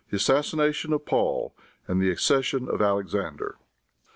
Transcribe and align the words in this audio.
ASSASSINATION 0.11 0.93
OF 0.93 1.05
PAUL 1.05 1.55
AND 1.87 2.01
ACCESSION 2.03 2.67
OF 2.69 2.81
ALEXANDER. 2.81 3.57